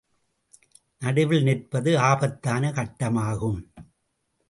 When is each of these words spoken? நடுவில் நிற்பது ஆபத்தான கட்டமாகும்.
நடுவில் 1.01 1.43
நிற்பது 1.43 1.99
ஆபத்தான 1.99 2.71
கட்டமாகும். 2.71 3.61